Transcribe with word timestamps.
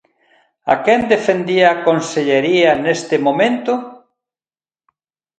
¿A 0.73 0.75
quen 0.83 1.01
defendía 1.13 1.67
a 1.71 1.81
Consellería 1.87 2.71
neste 2.85 3.15
momento? 3.27 3.73